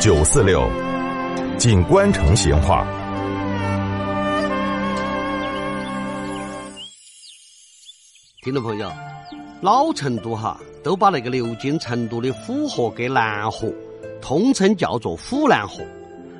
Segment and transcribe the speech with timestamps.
[0.00, 0.66] 九四六，
[1.58, 2.86] 锦官城闲话。
[8.40, 8.90] 听众朋友，
[9.60, 13.70] 老成都哈都把那个流经成都的府河跟南河
[14.22, 15.82] 通称叫做府南河，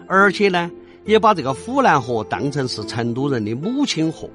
[0.08, 0.70] 而且呢，
[1.04, 4.26] 也把这个府南河当成是成都人的母亲河。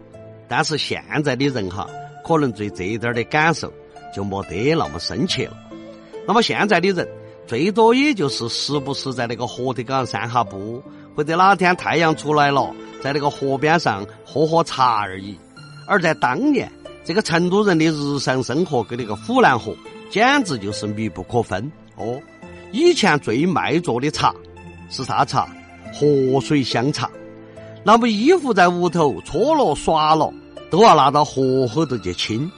[0.48, 1.90] 但是现在的人哈，
[2.24, 3.74] 可能对这一点的感受
[4.14, 5.58] 就没得那么深切了。
[6.28, 7.08] 那么现在的人，
[7.48, 10.82] 最多也就是时不时在那个河堤高上散下步，
[11.16, 15.38] 或者哪天太阳出来了，在那个河边上喝喝茶而已。
[15.88, 16.72] 而在当年，
[17.04, 19.76] 这个成都人的日常生活跟那个府南河
[20.10, 22.20] 简直就是密不可分哦。
[22.72, 24.34] 以前最卖座的茶
[24.90, 25.48] 是啥茶？
[25.94, 27.10] 河水香茶。
[27.84, 30.34] 那么衣服在屋头搓了刷了，
[30.72, 32.52] 都要拿到河后头去清。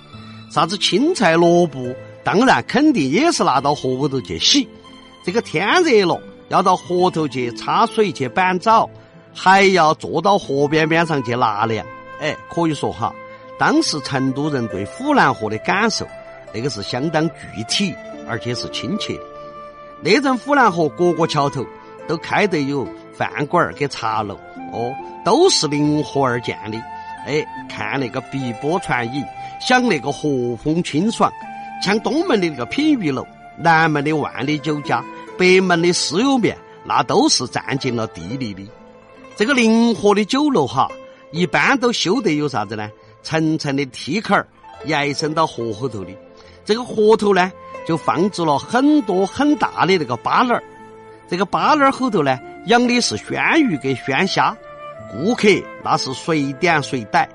[0.50, 1.94] 啥子青菜萝卜？
[2.24, 4.68] 当然，肯定也是拿到河沟头去洗。
[5.24, 8.90] 这个天热了，要到河头去插水去板澡，
[9.34, 11.86] 还要坐到河边边上去纳凉。
[12.20, 13.14] 哎，可以说哈，
[13.60, 16.08] 当时成都人对府南河的感受，
[16.54, 17.94] 那个是相当具体，
[18.28, 19.24] 而且是亲切的。
[20.02, 21.66] 那阵府南河各个桥头
[22.08, 24.36] 都开得有饭馆儿跟茶楼，
[24.72, 24.94] 哦，
[25.26, 26.78] 都是临河而建的。
[27.26, 29.22] 哎，看那个碧波传影，
[29.60, 31.30] 享那个和风清爽。
[31.84, 33.28] 像东门的那个品玉楼，
[33.58, 35.04] 南门的万里酒家，
[35.38, 38.68] 北门的私有面，那都是占尽了地利的。
[39.36, 40.90] 这个临河的酒楼哈，
[41.32, 42.90] 一般都修得有啥子呢？
[43.24, 44.48] 层层的梯坎儿
[44.86, 46.12] 延伸到河后头的。
[46.64, 47.52] 这个河头呢，
[47.86, 50.64] 就放置了很多很大的那个巴篮儿。
[51.28, 54.56] 这个巴篮儿后头呢，养的是鲜鱼跟鲜虾，
[55.12, 55.48] 顾客
[55.84, 57.28] 那是随点随逮。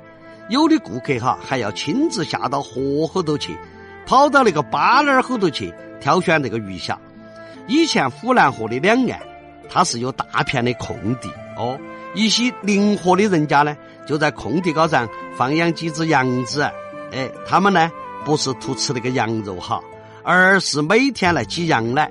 [0.48, 3.56] 有的顾客哈，还要亲自下到河后头去。
[4.05, 6.98] 跑到那个巴篮儿后头去挑选这个鱼虾。
[7.69, 9.20] 以前虎南河的两岸，
[9.70, 11.78] 它是有大片的空地哦。
[12.14, 16.62] 一些临河的人家呢，就在空地高上放养几只羊子。
[17.12, 17.91] 哎，他们呢
[18.25, 19.81] 不是图吃那个羊肉哈，
[20.25, 22.10] 而是每天来挤羊奶。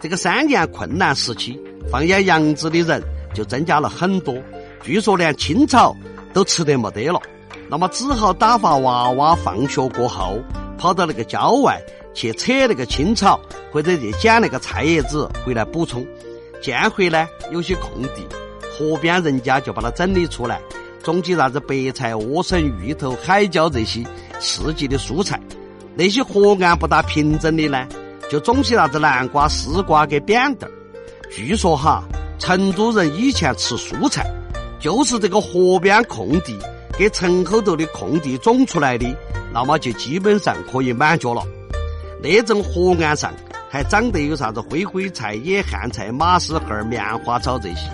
[0.00, 1.60] 这个三年困难时期，
[1.90, 3.02] 放养羊子的人
[3.34, 4.34] 就增加了很多。
[4.82, 5.94] 据说连青草
[6.32, 7.20] 都吃得没得了，
[7.68, 10.42] 那么只好打发娃娃放学过后。
[10.78, 11.76] 跑到那个郊外
[12.18, 13.40] 去扯那个青草，
[13.70, 16.04] 或者去捡那个菜叶子回来补充。
[16.60, 18.26] 见回呢，有些空地，
[18.76, 20.60] 河边人家就把它整理出来，
[21.04, 24.04] 种起啥子白菜、莴笋、芋头、海椒这些
[24.40, 25.40] 四季的蔬菜。
[25.94, 27.86] 那些河岸不大平整的呢，
[28.28, 30.66] 就种起啥子南瓜、丝瓜跟扁豆。
[31.30, 32.02] 据说哈，
[32.40, 34.28] 成都人以前吃蔬菜，
[34.80, 36.58] 就是这个河边空地
[36.98, 39.06] 给城后头的空地种出来的。
[39.54, 41.42] 那么就基本上可以满足了。
[42.22, 43.32] 那阵河岸上
[43.70, 47.90] 还长得有啥子灰灰菜、野旱菜、马屎盒、棉花草这些。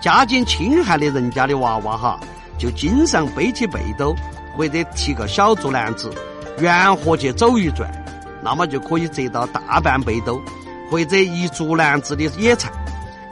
[0.00, 2.18] 家境清寒的人家的娃娃哈，
[2.58, 4.14] 就经常背起背兜
[4.56, 6.10] 或者提个小竹篮子，
[6.58, 7.90] 沿河去走一转，
[8.42, 10.40] 那么就可以摘到大半背兜
[10.90, 12.70] 或者一竹篮子的野菜。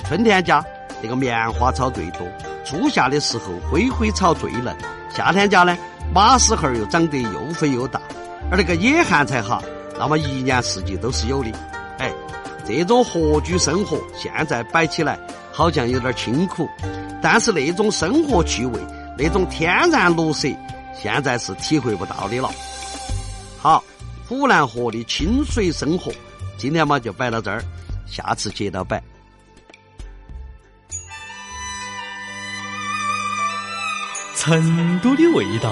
[0.04, 0.64] 春天家
[1.02, 2.20] 那个棉花草最多，
[2.64, 4.76] 初夏的时候灰灰草最嫩，
[5.10, 5.76] 夏天家呢。
[6.10, 8.00] 马屎盒又长得又肥又大，
[8.50, 9.62] 而那个野旱菜哈，
[9.98, 11.50] 那么一年四季都是有的。
[11.98, 12.12] 哎，
[12.64, 15.18] 这种合居生活现在摆起来
[15.52, 16.68] 好像有点清苦，
[17.20, 18.80] 但是那种生活趣味，
[19.18, 20.48] 那种天然绿色，
[20.94, 22.48] 现在是体会不到的了。
[23.58, 23.82] 好，
[24.28, 26.12] 虎南河的清水生活，
[26.56, 27.62] 今天嘛就摆到这儿，
[28.06, 29.02] 下次接着摆。
[34.36, 35.68] 成都的味道，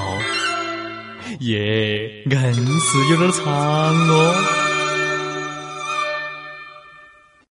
[1.41, 4.66] 耶，硬是有点长哦。